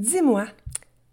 [0.00, 0.46] Dis-moi,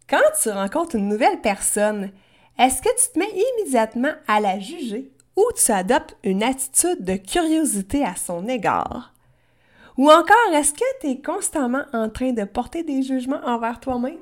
[0.10, 2.12] quand tu rencontres une nouvelle personne,
[2.58, 7.18] est-ce que tu te mets immédiatement à la juger ou tu adoptes une attitude de
[7.18, 9.14] curiosité à son égard?
[9.98, 14.20] Ou encore, est-ce que tu es constamment en train de porter des jugements envers toi-même?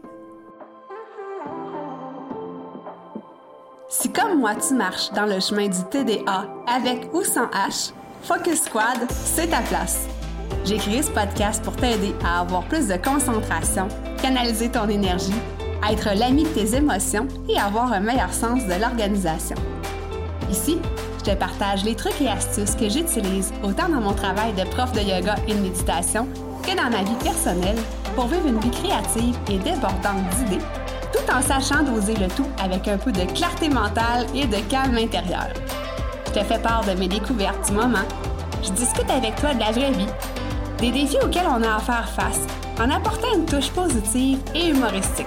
[3.87, 7.93] Si comme moi tu marches dans le chemin du TDA avec ou sans H,
[8.23, 10.07] Focus Squad, c'est ta place.
[10.65, 13.87] J'ai créé ce podcast pour t'aider à avoir plus de concentration,
[14.19, 15.31] canaliser ton énergie,
[15.87, 19.55] être l'ami de tes émotions et avoir un meilleur sens de l'organisation.
[20.49, 20.79] Ici,
[21.19, 24.91] je te partage les trucs et astuces que j'utilise autant dans mon travail de prof
[24.93, 26.27] de yoga et de méditation
[26.63, 27.77] que dans ma vie personnelle
[28.15, 30.63] pour vivre une vie créative et débordante d'idées,
[31.13, 34.97] tout en sachant doser le tout avec un peu de clarté mentale et de calme
[34.97, 35.47] intérieur.
[36.25, 38.07] Je te fais part de mes découvertes du moment.
[38.63, 40.07] Je discute avec toi de la vraie vie
[40.85, 42.41] des défis auxquels on a à faire face
[42.79, 45.25] en apportant une touche positive et humoristique.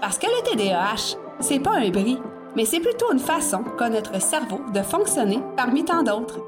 [0.00, 2.18] Parce que le TDAH, c'est pas un bris,
[2.56, 6.40] mais c'est plutôt une façon qu'a notre cerveau de fonctionner parmi tant d'autres.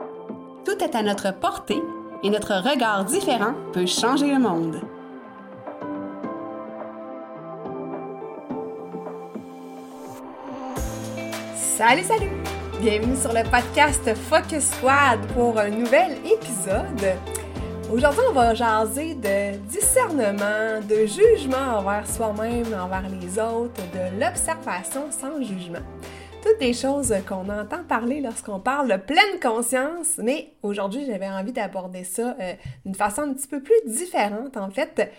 [0.65, 1.81] Tout est à notre portée
[2.25, 4.81] et notre regard différent peut changer le monde.
[11.55, 12.33] Salut, salut!
[12.81, 17.17] Bienvenue sur le podcast Focus Squad pour un nouvel épisode.
[17.91, 25.11] Aujourd'hui, on va jaser de discernement, de jugement envers soi-même, envers les autres, de l'observation
[25.11, 25.79] sans jugement.
[26.43, 31.53] Toutes des choses qu'on entend parler lorsqu'on parle de pleine conscience, mais aujourd'hui, j'avais envie
[31.53, 32.53] d'aborder ça euh,
[32.85, 35.11] d'une façon un petit peu plus différente en fait.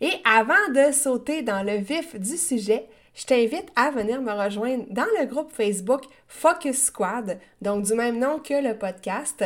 [0.00, 4.84] Et avant de sauter dans le vif du sujet, je t'invite à venir me rejoindre
[4.90, 9.44] dans le groupe Facebook Focus Squad, donc du même nom que le podcast.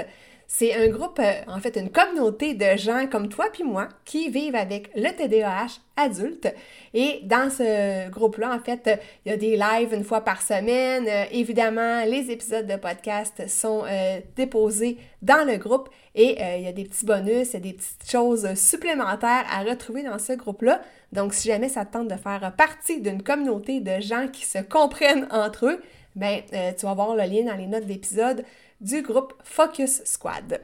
[0.52, 4.30] C'est un groupe, euh, en fait, une communauté de gens comme toi puis moi qui
[4.30, 6.52] vivent avec le TDAH adulte.
[6.92, 11.06] Et dans ce groupe-là, en fait, il y a des lives une fois par semaine.
[11.06, 16.66] Euh, évidemment, les épisodes de podcast sont euh, déposés dans le groupe et il y
[16.66, 20.32] a des petits bonus, il y a des petites choses supplémentaires à retrouver dans ce
[20.32, 20.80] groupe-là.
[21.12, 24.58] Donc, si jamais ça te tente de faire partie d'une communauté de gens qui se
[24.58, 25.80] comprennent entre eux,
[26.16, 28.44] ben, tu vas voir le lien dans les notes d'épisode
[28.80, 30.60] du groupe Focus Squad.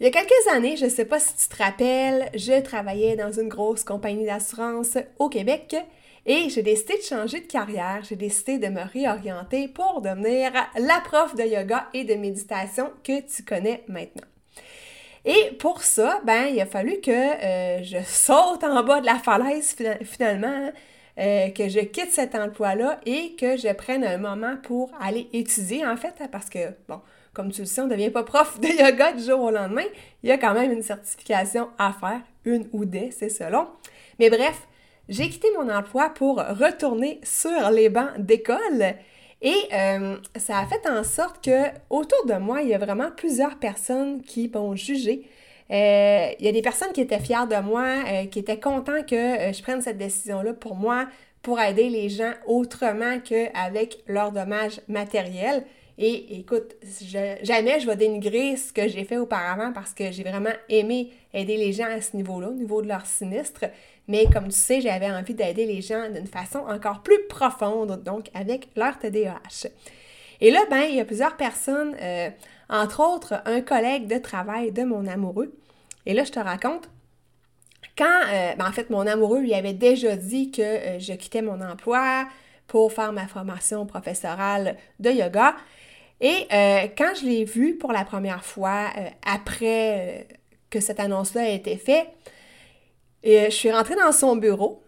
[0.00, 3.16] Il y a quelques années, je ne sais pas si tu te rappelles, je travaillais
[3.16, 5.74] dans une grosse compagnie d'assurance au Québec
[6.24, 11.00] et j'ai décidé de changer de carrière, j'ai décidé de me réorienter pour devenir la
[11.00, 14.26] prof de yoga et de méditation que tu connais maintenant.
[15.24, 19.18] Et pour ça, ben, il a fallu que euh, je saute en bas de la
[19.18, 19.74] falaise
[20.04, 20.70] finalement.
[21.18, 25.84] Euh, que je quitte cet emploi-là et que je prenne un moment pour aller étudier,
[25.84, 27.00] en fait, parce que, bon,
[27.32, 29.86] comme tu le sais, on ne devient pas prof de yoga du jour au lendemain.
[30.22, 33.66] Il y a quand même une certification à faire, une ou des, c'est selon.
[34.20, 34.68] Mais bref,
[35.08, 38.94] j'ai quitté mon emploi pour retourner sur les bancs d'école.
[39.42, 43.10] Et euh, ça a fait en sorte que autour de moi, il y a vraiment
[43.10, 45.28] plusieurs personnes qui m'ont jugé
[45.70, 49.02] euh, il y a des personnes qui étaient fières de moi, euh, qui étaient contents
[49.02, 51.06] que euh, je prenne cette décision-là pour moi,
[51.42, 55.64] pour aider les gens autrement qu'avec leur dommage matériel.
[55.98, 56.76] Et écoute,
[57.42, 61.56] jamais je vais dénigrer ce que j'ai fait auparavant parce que j'ai vraiment aimé aider
[61.56, 63.64] les gens à ce niveau-là, au niveau de leur sinistre.
[64.06, 68.30] Mais comme tu sais, j'avais envie d'aider les gens d'une façon encore plus profonde, donc
[68.32, 69.68] avec leur TDAH.
[70.40, 71.96] Et là, ben, il y a plusieurs personnes,
[72.68, 75.54] entre autres un collègue de travail de mon amoureux.
[76.06, 76.88] Et là, je te raconte,
[77.96, 81.42] quand, euh, ben, en fait, mon amoureux lui avait déjà dit que euh, je quittais
[81.42, 82.26] mon emploi
[82.66, 85.56] pour faire ma formation professorale de yoga.
[86.20, 88.90] Et euh, quand je l'ai vu pour la première fois,
[89.24, 90.26] après
[90.68, 92.08] que cette annonce-là a été faite,
[93.24, 94.84] je suis rentrée dans son bureau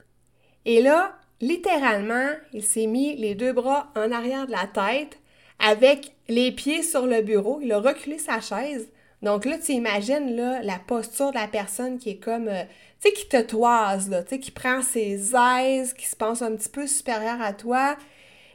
[0.65, 5.19] et là, littéralement, il s'est mis les deux bras en arrière de la tête
[5.61, 7.61] avec les pieds sur le bureau.
[7.63, 8.89] Il a reculé sa chaise.
[9.23, 12.63] Donc là, tu imagines là, la posture de la personne qui est comme, euh,
[13.03, 16.41] tu sais, qui te toise, là, tu sais, qui prend ses aises, qui se pense
[16.41, 17.97] un petit peu supérieur à toi.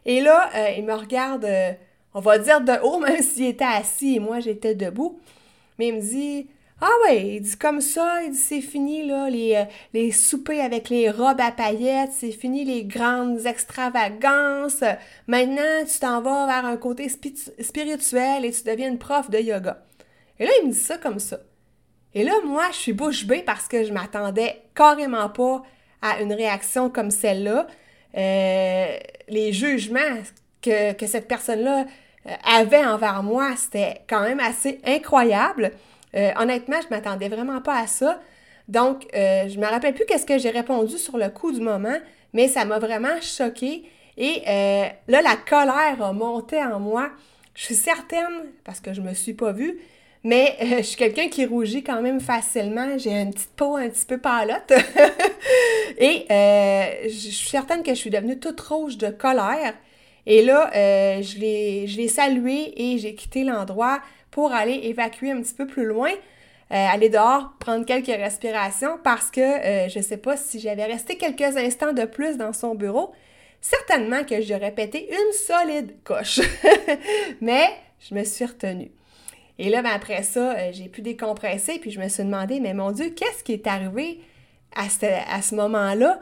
[0.06, 1.72] Et là, euh, il me regarde, euh,
[2.14, 5.20] on va dire de haut, même s'il était assis et moi j'étais debout.
[5.78, 6.48] Mais il me dit,
[6.82, 9.64] ah ouais, il dit comme ça, il dit c'est fini là, les,
[9.94, 14.84] les soupers avec les robes à paillettes, c'est fini les grandes extravagances.
[15.28, 19.86] Maintenant, tu t'en vas vers un côté spirituel et tu deviens une prof de yoga.
[20.38, 21.40] Et là, il me dit ça comme ça.
[22.14, 25.64] Et là, moi, je suis bouche bée parce que je m'attendais carrément pas
[26.02, 27.68] à une réaction comme celle-là.
[28.18, 28.98] Euh,
[29.28, 30.00] les jugements
[30.62, 31.86] que, que cette personne-là
[32.28, 35.72] euh, avait envers moi, c'était quand même assez incroyable.
[36.16, 38.20] Euh, honnêtement, je m'attendais vraiment pas à ça.
[38.68, 41.98] Donc, euh, je me rappelle plus qu'est-ce que j'ai répondu sur le coup du moment,
[42.34, 43.84] mais ça m'a vraiment choquée.
[44.18, 47.10] Et euh, là, la colère a monté en moi.
[47.54, 49.80] Je suis certaine, parce que je me suis pas vue,
[50.24, 52.98] mais euh, je suis quelqu'un qui rougit quand même facilement.
[52.98, 54.74] J'ai une petite peau un petit peu palote.
[56.00, 56.26] et
[57.04, 59.76] je suis certaine que je suis devenue toute rouge de colère.
[60.26, 60.72] Et là,
[61.22, 64.00] je l'ai salué et j'ai quitté l'endroit
[64.36, 66.12] pour aller évacuer un petit peu plus loin.
[66.12, 70.84] Euh, aller dehors, prendre quelques respirations parce que euh, je ne sais pas si j'avais
[70.84, 73.14] resté quelques instants de plus dans son bureau,
[73.62, 76.42] certainement que j'aurais pété une solide coche.
[77.42, 77.66] mais
[78.02, 78.92] je me suis retenue.
[79.58, 82.74] Et là, ben, après ça, euh, j'ai pu décompresser, puis je me suis demandé, mais
[82.74, 84.20] mon Dieu, qu'est-ce qui est arrivé
[84.76, 86.20] à ce, à ce moment-là?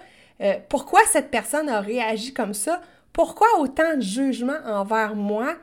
[0.68, 2.82] pourquoi cette personne a réagi comme ça?
[3.14, 5.56] Pourquoi autant de jugement envers moi?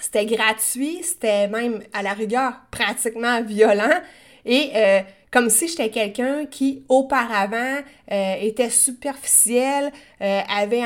[0.00, 4.00] C'était gratuit, c'était même à la rigueur pratiquement violent.
[4.44, 5.00] Et euh,
[5.30, 7.78] comme si j'étais quelqu'un qui auparavant
[8.10, 10.82] euh, était superficiel, euh, avait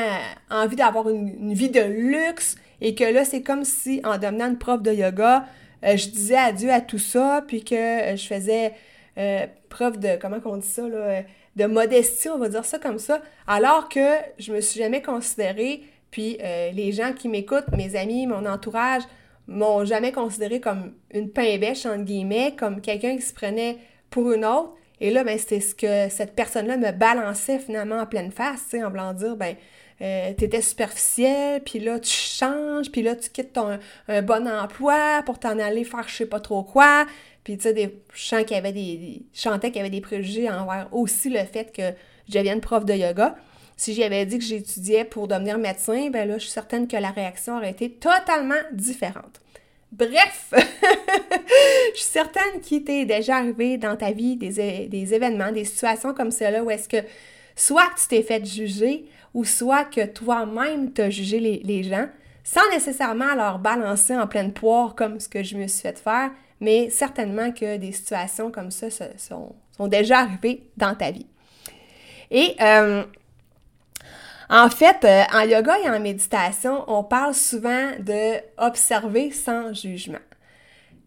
[0.49, 4.57] envie d'avoir une, vie de luxe et que là c'est comme si en devenant une
[4.57, 5.45] prof de yoga,
[5.83, 8.73] je disais adieu à tout ça puis que je faisais
[9.69, 11.23] preuve de comment qu'on dit ça là,
[11.55, 15.83] de modestie, on va dire ça comme ça, alors que je me suis jamais considérée
[16.11, 19.03] puis euh, les gens qui m'écoutent, mes amis, mon entourage,
[19.47, 23.77] m'ont jamais considéré comme une pain bêche, entre guillemets, comme quelqu'un qui se prenait
[24.09, 24.73] pour une autre.
[25.01, 28.89] Et là, ben, c'était ce que cette personne-là me balançait finalement en pleine face, en
[28.89, 29.55] voulant dire, ben,
[30.01, 35.23] euh, t'étais superficiel, puis là, tu changes, puis là, tu quittes ton un bon emploi
[35.25, 37.05] pour t'en aller faire je sais pas trop quoi.
[37.43, 40.87] Puis, tu sais, des chants qui avaient des, des chantais qui avaient des préjugés envers
[40.91, 41.93] aussi le fait que
[42.27, 43.35] je devienne prof de yoga.
[43.79, 47.11] Si j'avais dit que j'étudiais pour devenir médecin, ben là, je suis certaine que la
[47.11, 49.39] réaction aurait été totalement différente.
[49.93, 56.13] Bref, je suis certaine qu'il t'est déjà arrivé dans ta vie des, événements, des situations
[56.13, 56.97] comme cela où est-ce que
[57.55, 62.09] soit que tu t'es fait juger ou soit que toi-même t'as jugé les, les, gens
[62.43, 66.31] sans nécessairement leur balancer en pleine poire comme ce que je me suis fait faire,
[66.59, 71.27] mais certainement que des situations comme ça sont, sont déjà arrivées dans ta vie.
[72.29, 73.03] Et euh,
[74.49, 80.17] en fait, euh, en yoga et en méditation, on parle souvent de observer sans jugement.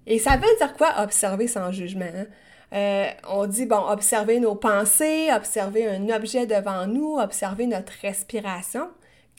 [0.06, 2.04] Et ça veut dire quoi observer sans jugement?
[2.04, 2.26] Hein?
[2.72, 8.88] Euh, on dit, bon, observer nos pensées, observer un objet devant nous, observer notre respiration,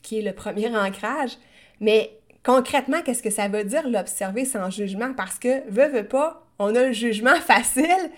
[0.02, 1.38] qui est le premier ancrage.
[1.80, 5.12] Mais concrètement, qu'est-ce que ça veut dire l'observer sans jugement?
[5.14, 8.10] Parce que, veut, veut pas, on a le jugement facile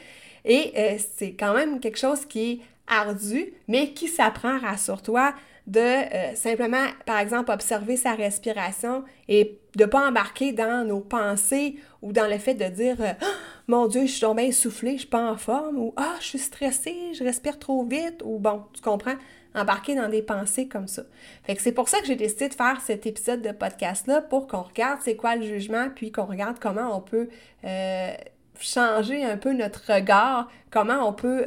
[0.44, 5.35] et euh, c'est quand même quelque chose qui est ardu, mais qui s'apprend, rassure-toi,
[5.66, 11.00] de euh, simplement, par exemple, observer sa respiration et de ne pas embarquer dans nos
[11.00, 13.26] pensées ou dans le fait de dire euh, ah,
[13.66, 16.26] Mon Dieu, je suis tombée essoufflée, je ne suis pas en forme ou Ah, je
[16.26, 19.16] suis stressée, je respire trop vite ou bon, tu comprends,
[19.56, 21.02] embarquer dans des pensées comme ça.
[21.42, 24.46] Fait que c'est pour ça que j'ai décidé de faire cet épisode de podcast-là pour
[24.46, 27.28] qu'on regarde c'est quoi le jugement, puis qu'on regarde comment on peut
[27.64, 28.12] euh,
[28.60, 31.44] changer un peu notre regard, comment on peut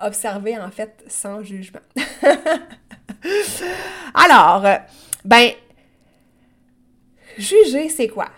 [0.00, 1.80] observer en fait sans jugement.
[4.14, 4.64] Alors,
[5.24, 5.50] ben,
[7.38, 8.28] juger, c'est quoi?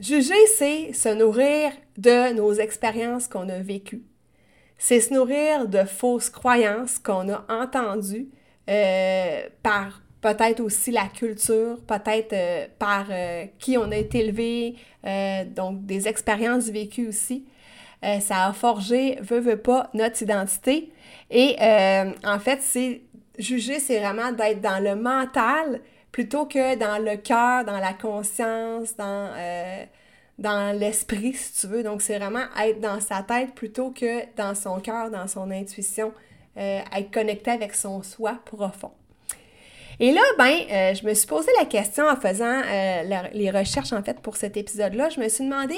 [0.00, 4.02] Juger, c'est se nourrir de nos expériences qu'on a vécues.
[4.78, 8.28] C'est se nourrir de fausses croyances qu'on a entendues
[8.68, 14.76] euh, par peut-être aussi la culture, peut-être euh, par euh, qui on a été élevé,
[15.54, 17.44] donc des expériences vécues aussi.
[18.02, 20.92] ça a forgé, veut, veut pas, notre identité.
[21.30, 21.56] Et
[22.24, 23.02] en fait, c'est
[23.38, 28.94] juger, c'est vraiment d'être dans le mental plutôt que dans le cœur, dans la conscience,
[28.96, 29.84] dans, euh,
[30.38, 31.82] dans l'esprit, si tu veux.
[31.82, 36.12] Donc, c'est vraiment être dans sa tête plutôt que dans son cœur, dans son intuition,
[36.58, 38.92] euh, être connecté avec son soi profond.
[40.00, 42.60] Et là, ben, euh, je me suis posé la question en faisant
[43.32, 45.08] les recherches, en fait, pour cet épisode-là.
[45.08, 45.76] Je me suis demandé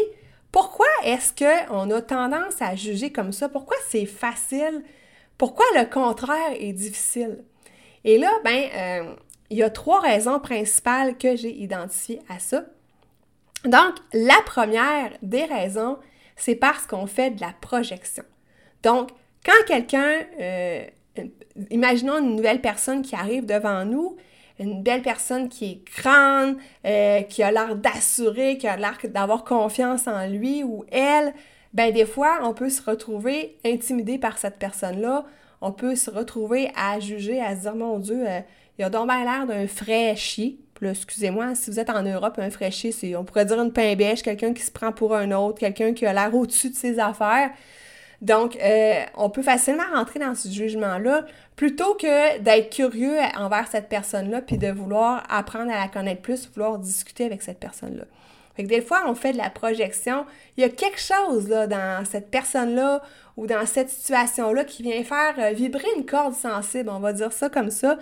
[0.51, 3.49] pourquoi est-ce qu'on a tendance à juger comme ça?
[3.49, 4.83] Pourquoi c'est facile
[5.39, 7.45] pourquoi le contraire est difficile?
[8.05, 9.15] Et là, ben, euh,
[9.51, 12.65] il y a trois raisons principales que j'ai identifiées à ça.
[13.65, 15.99] Donc, la première des raisons,
[16.37, 18.25] c'est parce qu'on fait de la projection.
[18.83, 19.11] Donc,
[19.45, 20.85] quand quelqu'un, euh,
[21.71, 24.17] imaginons une nouvelle personne qui arrive devant nous,
[24.59, 29.45] une belle personne qui est grande, euh, qui a l'air d'assurer, qui a l'air d'avoir
[29.45, 31.35] confiance en lui ou elle,
[31.75, 35.25] ben des fois, on peut se retrouver intimidé par cette personne-là.
[35.61, 38.41] On peut se retrouver à juger, à se dire, mon Dieu, euh,
[38.79, 40.59] il a donc l'air d'un fraîchier.
[40.75, 43.95] Puis excusez-moi, si vous êtes en Europe, un fraîchier, c'est, on pourrait dire une pain
[43.97, 46.99] bêche, quelqu'un qui se prend pour un autre, quelqu'un qui a l'air au-dessus de ses
[46.99, 47.51] affaires.
[48.21, 51.27] Donc, euh, on peut facilement rentrer dans ce jugement-là
[51.57, 56.49] plutôt que d'être curieux envers cette personne-là puis de vouloir apprendre à la connaître plus,
[56.55, 58.05] vouloir discuter avec cette personne-là.
[58.55, 60.27] Fait que des fois, on fait de la projection.
[60.57, 63.03] Il y a quelque chose là, dans cette personne-là
[63.37, 67.33] ou dans cette situation-là qui vient faire euh, vibrer une corde sensible, on va dire
[67.33, 67.99] ça comme ça,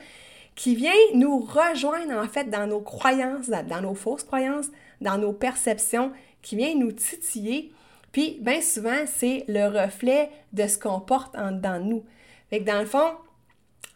[0.55, 4.69] qui vient nous rejoindre en fait dans nos croyances, dans nos fausses croyances,
[5.01, 7.73] dans nos perceptions, qui vient nous titiller.
[8.13, 12.05] Puis, bien souvent, c'est le reflet de ce qu'on porte en nous.
[12.51, 13.13] Fait que dans le fond,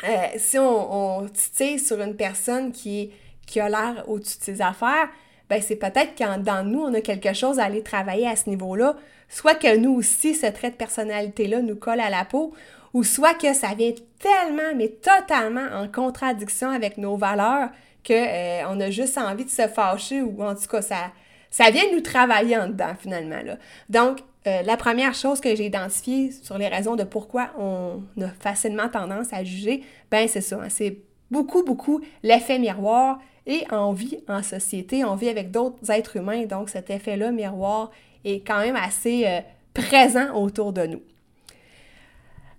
[0.05, 3.13] euh, si on, on, titille sur une personne qui,
[3.47, 5.09] qui a l'air au-dessus de ses affaires,
[5.49, 8.49] ben c'est peut-être qu'en dans nous, on a quelque chose à aller travailler à ce
[8.51, 8.97] niveau-là.
[9.29, 12.53] Soit que nous aussi, ce trait de personnalité-là nous colle à la peau,
[12.95, 17.69] ou soit que ça vient tellement, mais totalement en contradiction avec nos valeurs
[18.07, 21.13] qu'on euh, a juste envie de se fâcher, ou en tout cas, ça,
[21.51, 23.43] ça vient nous travailler en dedans, finalement.
[23.45, 23.57] Là.
[23.89, 28.29] Donc, euh, la première chose que j'ai identifiée sur les raisons de pourquoi on a
[28.41, 30.99] facilement tendance à juger, ben c'est ça, hein, c'est
[31.33, 36.47] beaucoup, beaucoup l'effet miroir et on vit en société, on vit avec d'autres êtres humains,
[36.47, 37.91] donc cet effet-là miroir
[38.25, 39.41] est quand même assez euh,
[39.73, 41.03] présent autour de nous.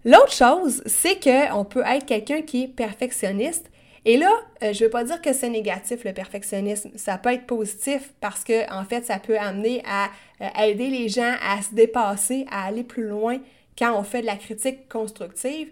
[0.06, 3.70] L'autre chose, c'est qu'on peut être quelqu'un qui est perfectionniste.
[4.06, 4.32] Et là,
[4.64, 8.14] euh, je ne veux pas dire que c'est négatif le perfectionnisme, ça peut être positif
[8.22, 10.06] parce que en fait, ça peut amener à
[10.40, 13.40] euh, aider les gens à se dépasser, à aller plus loin
[13.78, 15.68] quand on fait de la critique constructive.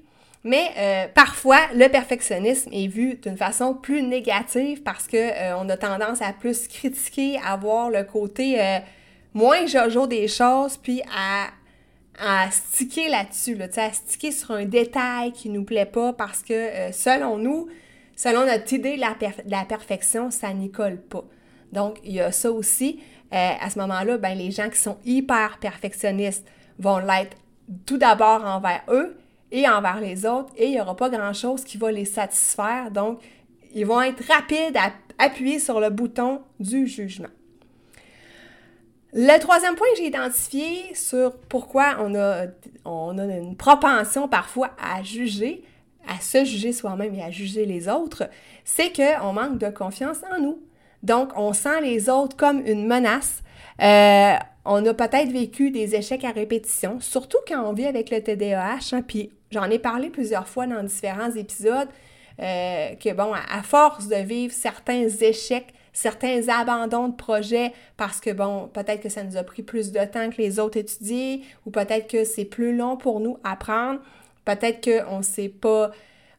[0.45, 5.77] Mais euh, parfois, le perfectionnisme est vu d'une façon plus négative parce qu'on euh, a
[5.77, 8.77] tendance à plus critiquer, à voir le côté euh,
[9.33, 11.47] moins jojo des choses, puis à,
[12.19, 16.91] à sticker là-dessus, là, à sticker sur un détail qui nous plaît pas parce que
[16.91, 17.67] selon nous,
[18.15, 19.15] selon notre idée de la,
[19.47, 21.23] la perfection, ça n'y colle pas.
[21.71, 22.99] Donc, il y a ça aussi.
[23.31, 26.47] à ce moment-là, ben, les gens qui sont hyper perfectionnistes
[26.77, 27.35] vont l'être
[27.87, 29.17] tout d'abord envers eux,
[29.51, 32.91] et envers les autres et il n'y aura pas grand-chose qui va les satisfaire.
[32.91, 33.19] Donc,
[33.73, 37.29] ils vont être rapides à appuyer sur le bouton du jugement.
[39.13, 42.47] Le troisième point que j'ai identifié sur pourquoi on a,
[42.83, 45.63] on a une propension parfois à juger,
[46.05, 48.29] à se juger soi-même et à juger les autres,
[48.65, 50.59] c'est qu'on manque de confiance en nous.
[51.01, 53.41] Donc, on sent les autres comme une menace.
[53.81, 58.21] Euh, on a peut-être vécu des échecs à répétition, surtout quand on vit avec le
[58.21, 61.87] TDAH, hein, puis j'en ai parlé plusieurs fois dans différents épisodes,
[62.41, 68.31] euh, que bon, à, force de vivre certains échecs, certains abandons de projets, parce que
[68.31, 71.71] bon, peut-être que ça nous a pris plus de temps que les autres étudiés, ou
[71.71, 73.99] peut-être que c'est plus long pour nous apprendre,
[74.45, 75.91] peut-être qu'on sait pas,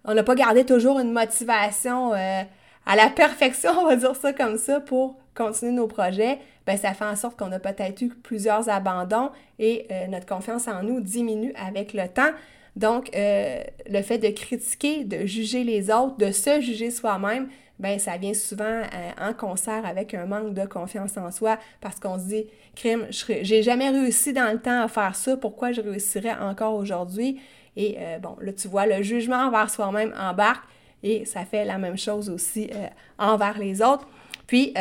[0.04, 2.42] on n'a pas gardé toujours une motivation euh,
[2.86, 6.94] à la perfection, on va dire ça comme ça, pour continuer nos projets, ben ça
[6.94, 11.00] fait en sorte qu'on a peut-être eu plusieurs abandons et euh, notre confiance en nous
[11.00, 12.32] diminue avec le temps.
[12.74, 17.98] Donc, euh, le fait de critiquer, de juger les autres, de se juger soi-même, ben
[17.98, 22.18] ça vient souvent euh, en concert avec un manque de confiance en soi parce qu'on
[22.18, 26.34] se dit, crime, j'ai jamais réussi dans le temps à faire ça, pourquoi je réussirais
[26.34, 27.40] encore aujourd'hui?
[27.78, 30.64] Et bon, là, tu vois, le jugement envers soi-même embarque
[31.02, 32.70] et ça fait la même chose aussi
[33.18, 34.08] envers les autres.
[34.46, 34.72] Puis,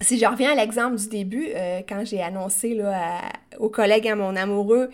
[0.00, 3.22] si je reviens à l'exemple du début, euh, quand j'ai annoncé là,
[3.58, 4.90] aux collègues, à mon amoureux,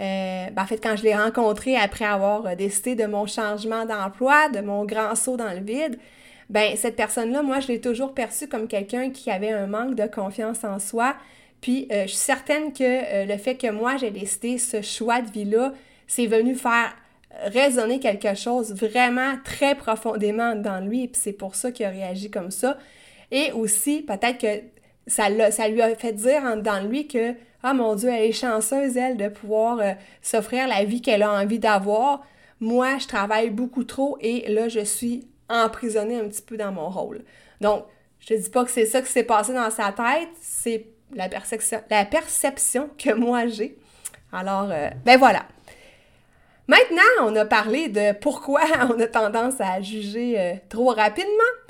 [0.00, 3.84] euh, ben, en fait, quand je l'ai rencontré après avoir euh, décidé de mon changement
[3.84, 5.98] d'emploi, de mon grand saut dans le vide,
[6.50, 10.06] ben cette personne-là, moi, je l'ai toujours perçue comme quelqu'un qui avait un manque de
[10.06, 11.16] confiance en soi.
[11.60, 15.72] Puis, je suis certaine que le fait que moi, j'ai décidé ce choix de vie-là,
[16.06, 16.94] c'est venu faire
[17.46, 21.08] résonner quelque chose vraiment très profondément dans lui.
[21.08, 22.76] Puis, c'est pour ça qu'il a réagi comme ça.
[23.34, 24.62] Et aussi, peut-être que
[25.08, 28.96] ça, ça lui a fait dire dans lui que Ah mon Dieu, elle est chanceuse,
[28.96, 29.90] elle, de pouvoir euh,
[30.22, 32.24] s'offrir la vie qu'elle a envie d'avoir.
[32.60, 36.88] Moi, je travaille beaucoup trop et là, je suis emprisonnée un petit peu dans mon
[36.88, 37.24] rôle.
[37.60, 37.84] Donc,
[38.20, 41.80] je dis pas que c'est ça qui s'est passé dans sa tête, c'est la perception,
[41.90, 43.76] la perception que moi j'ai.
[44.32, 45.44] Alors, euh, ben voilà.
[46.68, 48.60] Maintenant, on a parlé de pourquoi
[48.96, 51.63] on a tendance à juger euh, trop rapidement.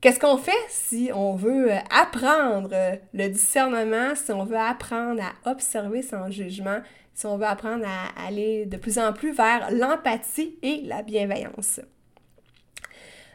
[0.00, 5.22] Qu'est-ce qu'on fait si on veut euh, apprendre euh, le discernement, si on veut apprendre
[5.22, 6.80] à observer son jugement,
[7.12, 11.80] si on veut apprendre à aller de plus en plus vers l'empathie et la bienveillance?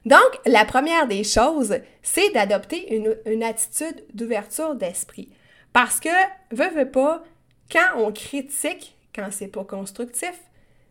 [0.06, 5.30] Donc, la première des choses, c'est d'adopter une, attitude d'ouverture d'esprit.
[5.72, 6.10] Parce que,
[6.52, 7.24] veut, veut pas,
[7.72, 10.34] quand on critique, quand c'est pas constructif,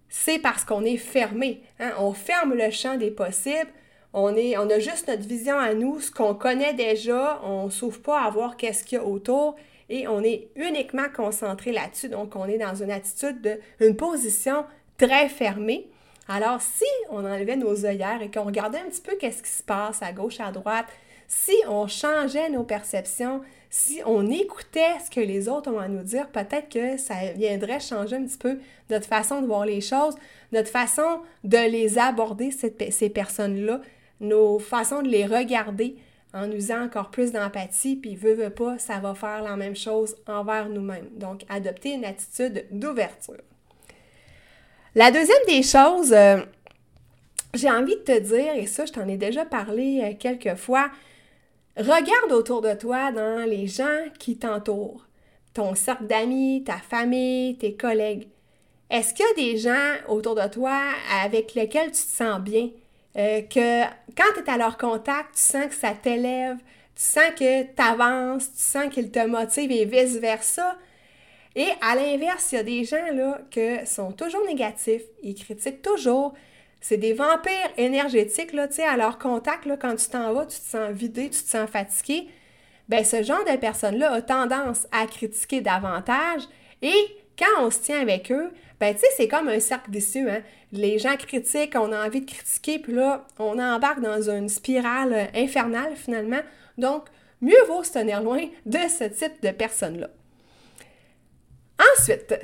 [0.09, 1.63] c'est parce qu'on est fermé.
[1.81, 1.93] Hein?
[1.99, 3.71] On ferme le champ des possibles,
[4.15, 7.71] on, est, on a juste notre vision à nous, ce qu'on connaît déjà, on ne
[7.71, 9.57] s'ouvre pas à voir qu'est-ce qu'il y a autour.
[9.91, 12.09] et on est uniquement concentré là-dessus.
[12.09, 14.65] Donc, on est dans une attitude de, une position
[14.99, 15.89] très fermée.
[16.29, 19.65] Alors, si on enlevait nos œillères et qu'on regardait un petit peu qu'est-ce qui se
[19.65, 20.87] passe à gauche, à droite,
[21.27, 26.05] si on changeait nos perceptions, si on écoutait ce que les autres ont à nous
[26.05, 28.59] dire, peut-être que ça viendrait changer un petit peu
[28.91, 30.15] notre façon de voir les choses,
[30.53, 33.81] notre façon de les aborder, ces personnes-là,
[34.25, 35.97] nos façons de les regarder
[36.35, 40.17] en usant encore plus d'empathie, puis veut, veut pas, ça va faire la même chose
[40.27, 41.09] envers nous-mêmes.
[41.13, 43.41] Donc, adopter une attitude d'ouverture.
[44.97, 46.39] La deuxième des choses, euh,
[47.55, 50.91] j'ai envie de te dire, et ça, je t'en ai déjà parlé euh, quelques fois,
[51.77, 55.07] regarde autour de toi dans les gens qui t'entourent,
[55.53, 58.27] ton cercle d'amis, ta famille, tes collègues.
[58.91, 60.81] Est-ce qu'il y a des gens autour de toi
[61.23, 62.71] avec lesquels tu te sens bien?
[63.17, 63.85] Euh, que
[64.17, 66.57] quand tu es à leur contact, tu sens que ça t'élève,
[66.97, 70.77] tu sens que tu avances, tu sens qu'ils te motivent et vice-versa.
[71.57, 75.83] Et à l'inverse, il y a des gens là qui sont toujours négatifs, ils critiquent
[75.83, 76.35] toujours.
[76.81, 80.59] C'est des vampires énergétiques, là, tu à leur contact, là, quand tu t'en vas, tu
[80.59, 82.29] te sens vidé, tu te sens fatigué.
[82.89, 86.43] Ben, ce genre de personnes-là a tendance à critiquer davantage
[86.83, 90.29] et quand on se tient avec eux, ben, tu sais, c'est comme un cercle vicieux,
[90.29, 90.43] hein?
[90.73, 95.31] Les gens critiquent, on a envie de critiquer, puis là, on embarque dans une spirale
[95.35, 96.41] infernale, finalement.
[96.77, 97.05] Donc,
[97.41, 100.09] mieux vaut se tenir loin de ce type de personnes-là.
[101.93, 102.35] Ensuite,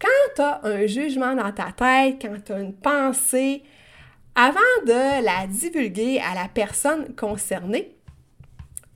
[0.00, 3.62] quand tu as un jugement dans ta tête, quand tu as une pensée,
[4.34, 7.96] avant de la divulguer à la personne concernée,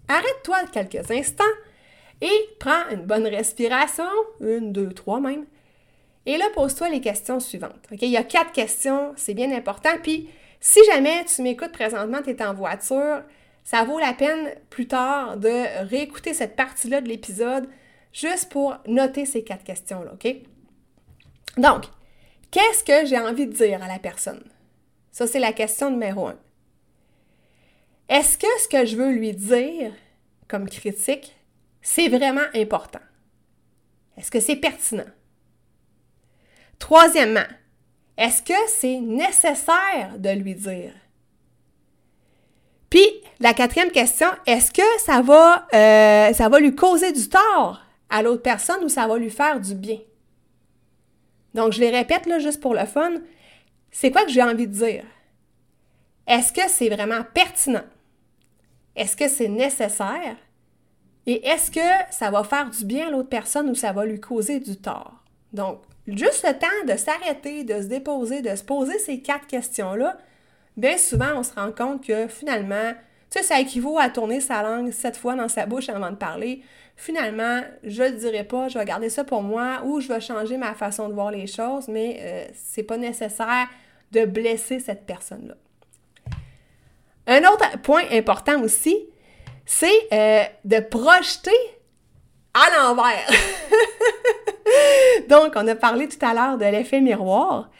[0.08, 1.44] arrête-toi quelques instants
[2.20, 4.04] et prends une bonne respiration,
[4.40, 5.44] une, deux, trois même,
[6.26, 7.86] et là, pose-toi les questions suivantes.
[7.90, 9.90] Il y a quatre questions, c'est bien important.
[10.02, 10.28] Puis,
[10.60, 13.22] si jamais tu m'écoutes présentement, tu es en voiture,
[13.62, 17.68] ça vaut la peine plus tard de réécouter cette partie-là de l'épisode
[18.12, 20.34] juste pour noter ces quatre questions-là, OK?
[21.58, 21.84] Donc,
[22.50, 24.42] qu'est-ce que j'ai envie de dire à la personne?
[25.12, 26.38] Ça, c'est la question numéro un.
[28.08, 29.92] Est-ce que ce que je veux lui dire
[30.48, 31.36] comme critique,
[31.82, 33.00] c'est vraiment important?
[34.16, 35.04] Est-ce que c'est pertinent?
[36.84, 37.46] Troisièmement,
[38.18, 40.92] est-ce que c'est nécessaire de lui dire?
[42.90, 43.06] Puis,
[43.40, 48.22] la quatrième question, est-ce que ça va, euh, ça va lui causer du tort à
[48.22, 49.98] l'autre personne ou ça va lui faire du bien?
[51.54, 53.14] Donc, je les répète là, juste pour le fun.
[53.90, 55.04] C'est quoi que j'ai envie de dire?
[56.26, 57.86] Est-ce que c'est vraiment pertinent?
[58.94, 60.36] Est-ce que c'est nécessaire?
[61.24, 64.20] Et est-ce que ça va faire du bien à l'autre personne ou ça va lui
[64.20, 65.24] causer du tort?
[65.54, 70.18] Donc, juste le temps de s'arrêter, de se déposer, de se poser ces quatre questions-là,
[70.76, 72.92] bien souvent, on se rend compte que finalement,
[73.30, 76.16] tu sais, ça équivaut à tourner sa langue sept fois dans sa bouche avant de
[76.16, 76.62] parler.
[76.96, 80.56] Finalement, je ne dirai pas, je vais garder ça pour moi ou je vais changer
[80.56, 83.66] ma façon de voir les choses, mais euh, c'est pas nécessaire
[84.12, 85.54] de blesser cette personne-là.
[87.26, 88.96] Un autre point important aussi,
[89.66, 91.50] c'est euh, de projeter
[92.52, 93.30] à l'envers.
[95.28, 97.70] Donc, on a parlé tout à l'heure de l'effet miroir.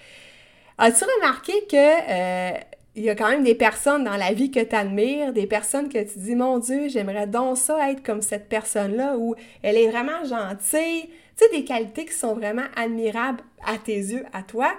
[0.79, 2.59] As-tu remarqué que euh,
[2.97, 6.03] y a quand même des personnes dans la vie que tu admires, des personnes que
[6.03, 10.25] tu dis, mon Dieu, j'aimerais donc ça être comme cette personne-là, où elle est vraiment
[10.25, 14.73] gentille, tu sais, des qualités qui sont vraiment admirables à tes yeux, à toi.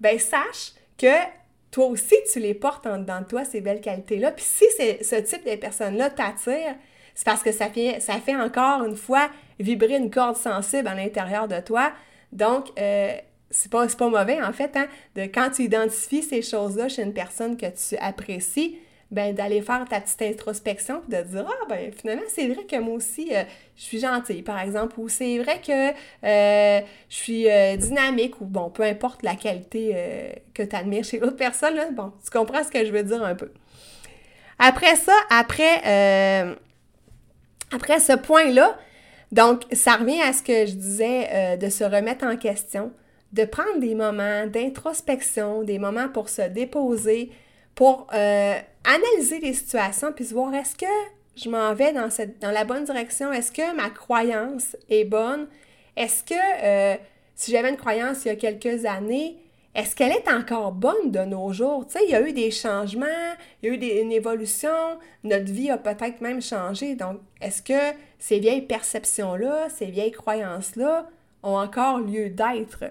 [0.00, 1.14] Ben, sache que
[1.70, 4.32] toi aussi, tu les portes en dedans de toi, ces belles qualités-là.
[4.32, 4.64] Puis si
[5.02, 6.74] ce type de personnes-là t'attire,
[7.20, 9.28] c'est parce que ça fait, ça fait encore une fois
[9.58, 11.92] vibrer une corde sensible à l'intérieur de toi.
[12.32, 13.12] Donc, euh,
[13.50, 17.12] c'est pas, pas mauvais, en fait, hein, de quand tu identifies ces choses-là chez une
[17.12, 18.78] personne que tu apprécies,
[19.10, 22.78] ben d'aller faire ta petite introspection et de dire ah ben finalement c'est vrai que
[22.78, 23.42] moi aussi euh,
[23.76, 25.90] je suis gentille par exemple ou c'est vrai que
[26.24, 29.96] euh, je suis dynamique ou bon peu importe la qualité
[30.54, 33.24] que tu admires chez l'autre personne là, bon tu comprends ce que je veux dire
[33.24, 33.50] un peu
[34.60, 36.54] après ça après
[37.72, 38.76] après ce point-là,
[39.32, 42.92] donc, ça revient à ce que je disais euh, de se remettre en question,
[43.32, 47.30] de prendre des moments d'introspection, des moments pour se déposer,
[47.76, 50.86] pour euh, analyser les situations, puis se voir est-ce que
[51.36, 55.46] je m'en vais dans, cette, dans la bonne direction, est-ce que ma croyance est bonne,
[55.96, 56.96] est-ce que euh,
[57.36, 59.36] si j'avais une croyance il y a quelques années,
[59.74, 61.86] est-ce qu'elle est encore bonne de nos jours?
[61.86, 63.06] Tu sais, il y a eu des changements,
[63.62, 66.96] il y a eu une évolution, notre vie a peut-être même changé.
[66.96, 71.08] Donc, est-ce que ces vieilles perceptions-là, ces vieilles croyances-là
[71.44, 72.84] ont encore lieu d'être?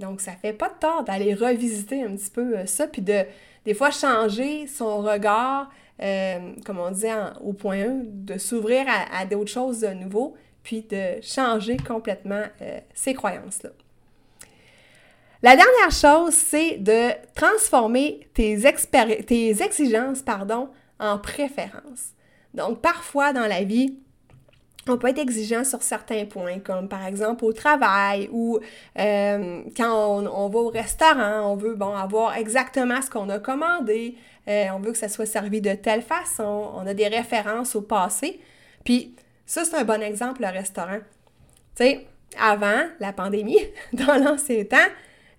[0.00, 3.24] Donc, ça fait pas de tort d'aller revisiter un petit peu euh, ça, puis de,
[3.64, 5.70] des fois, changer son regard,
[6.02, 7.06] euh, comme on dit
[7.40, 10.34] au point 1, de s'ouvrir à, d'autres choses de nouveau,
[10.64, 13.70] puis de changer complètement euh, ces croyances-là.
[15.46, 18.58] La dernière chose, c'est de transformer tes,
[19.24, 22.14] tes exigences pardon, en préférences.
[22.52, 23.96] Donc, parfois dans la vie,
[24.88, 28.58] on peut être exigeant sur certains points, comme par exemple au travail ou
[28.98, 34.16] euh, quand on, va au restaurant, on veut bon, avoir exactement ce qu'on a commandé,
[34.48, 37.82] euh, on veut que ça soit servi de telle façon, on a des références au
[37.82, 38.40] passé.
[38.84, 39.14] Puis
[39.46, 40.98] ça, c'est un bon exemple, le restaurant.
[41.76, 42.06] Tu sais,
[42.36, 43.60] avant la pandémie,
[43.92, 44.88] dans l'ancien temps,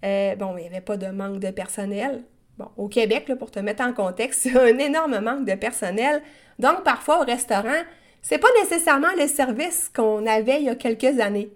[0.04, 2.24] euh, bon, il n'y avait pas de manque de personnel.
[2.58, 5.56] Bon, au Québec, pour te mettre en contexte, il y a un énorme manque de
[5.56, 6.22] personnel.
[6.60, 7.84] Donc, parfois, au restaurant,
[8.22, 11.50] c'est pas nécessairement le service qu'on avait il y a quelques années.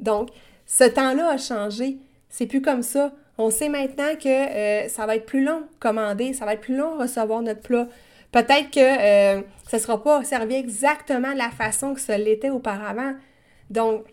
[0.00, 0.30] Donc,
[0.66, 1.98] ce temps-là a changé.
[2.28, 3.12] C'est plus comme ça.
[3.38, 6.76] On sait maintenant que euh, ça va être plus long commander, ça va être plus
[6.76, 7.86] long recevoir notre plat.
[8.32, 12.50] Peut-être que euh, ce ne sera pas servi exactement de la façon que ça l'était
[12.50, 13.14] auparavant.
[13.70, 14.04] Donc,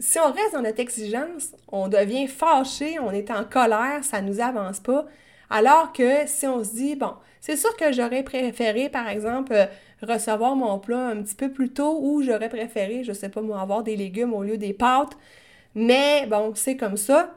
[0.00, 4.28] si on reste dans notre exigence, on devient fâché, on est en colère, ça ne
[4.28, 5.06] nous avance pas.
[5.50, 9.66] Alors que si on se dit, bon, c'est sûr que j'aurais préféré, par exemple, euh,
[10.02, 13.60] recevoir mon plat un petit peu plus tôt ou j'aurais préféré, je sais pas moi,
[13.60, 15.16] avoir des légumes au lieu des pâtes.
[15.74, 17.34] Mais bon, c'est comme ça.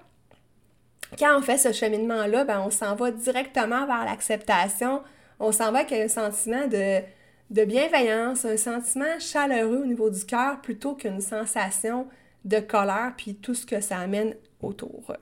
[1.20, 5.02] Quand on fait ce cheminement-là, ben, on s'en va directement vers l'acceptation.
[5.40, 7.02] On s'en va avec un sentiment de,
[7.50, 12.08] de bienveillance, un sentiment chaleureux au niveau du cœur plutôt qu'une sensation
[12.46, 15.14] de colère puis tout ce que ça amène autour.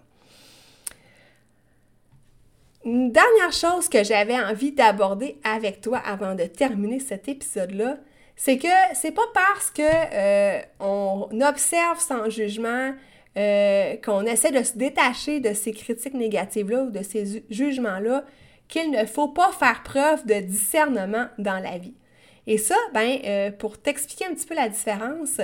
[2.83, 7.97] Une dernière chose que j'avais envie d'aborder avec toi avant de terminer cet épisode-là,
[8.35, 12.93] c'est que c'est pas parce que euh, on observe sans jugement,
[13.37, 18.25] euh, qu'on essaie de se détacher de ces critiques négatives-là ou de ces jugements-là,
[18.67, 21.93] qu'il ne faut pas faire preuve de discernement dans la vie.
[22.47, 25.39] Et ça, ben, euh, pour t'expliquer un petit peu la différence,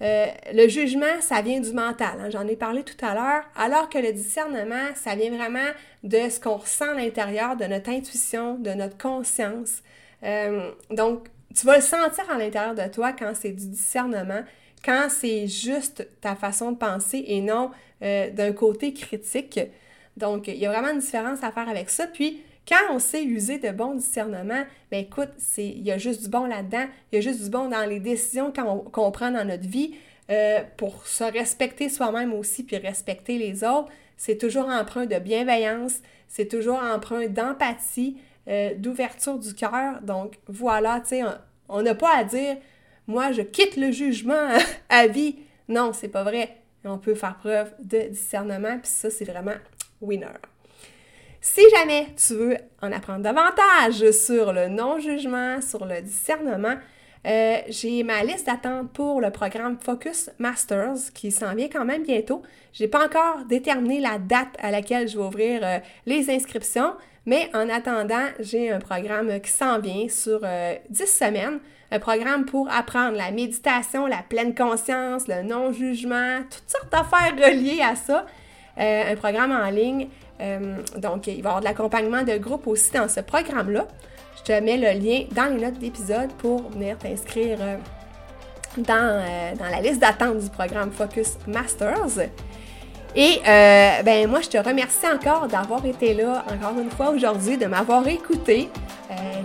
[0.00, 3.88] euh, le jugement, ça vient du mental, hein, j'en ai parlé tout à l'heure, alors
[3.88, 5.70] que le discernement, ça vient vraiment
[6.04, 9.82] de ce qu'on ressent à l'intérieur, de notre intuition, de notre conscience.
[10.22, 14.42] Euh, donc, tu vas le sentir à l'intérieur de toi quand c'est du discernement,
[14.84, 19.58] quand c'est juste ta façon de penser et non euh, d'un côté critique.
[20.16, 22.06] Donc, il y a vraiment une différence à faire avec ça.
[22.06, 26.28] Puis, quand on sait user de bons discernements, bien écoute, il y a juste du
[26.28, 29.66] bon là-dedans, il y a juste du bon dans les décisions qu'on prend dans notre
[29.66, 29.94] vie
[30.30, 33.88] euh, pour se respecter soi-même aussi puis respecter les autres.
[34.18, 40.02] C'est toujours empreint de bienveillance, c'est toujours empreint d'empathie, euh, d'ouverture du cœur.
[40.02, 41.22] Donc voilà, tu sais,
[41.68, 42.58] on n'a pas à dire
[43.06, 44.48] moi je quitte le jugement
[44.90, 45.36] à vie.
[45.68, 46.58] Non, c'est pas vrai.
[46.84, 49.56] On peut faire preuve de discernement, puis ça, c'est vraiment
[50.00, 50.26] winner.
[51.40, 56.74] Si jamais tu veux en apprendre davantage sur le non-jugement, sur le discernement,
[57.26, 62.02] euh, j'ai ma liste d'attente pour le programme Focus Masters qui s'en vient quand même
[62.02, 62.42] bientôt.
[62.72, 66.94] Je n'ai pas encore déterminé la date à laquelle je vais ouvrir euh, les inscriptions,
[67.24, 71.60] mais en attendant, j'ai un programme qui s'en vient sur 10 euh, semaines.
[71.90, 77.80] Un programme pour apprendre la méditation, la pleine conscience, le non-jugement, toutes sortes d'affaires reliées
[77.80, 78.26] à ça.
[78.76, 80.27] un programme en ligne euh,
[80.96, 83.86] donc, il va y avoir de l'accompagnement de groupe aussi dans ce programme-là.
[84.36, 87.76] Je te mets le lien dans les notes d'épisode pour venir t'inscrire euh,
[88.78, 92.28] dans, euh, dans, la liste d'attente du programme Focus Masters.
[93.16, 97.66] Et ben moi, je te remercie encore d'avoir été là encore une fois aujourd'hui, de
[97.66, 98.68] m'avoir écouté.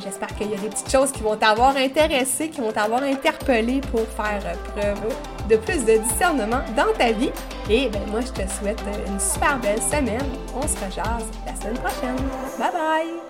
[0.04, 3.80] J'espère qu'il y a des petites choses qui vont t'avoir intéressé, qui vont t'avoir interpellé
[3.90, 4.42] pour faire
[4.76, 7.32] preuve de plus de discernement dans ta vie.
[7.70, 10.26] Et ben, moi, je te souhaite une super belle semaine.
[10.56, 12.18] On se rejase la semaine prochaine.
[12.58, 13.23] Bye bye!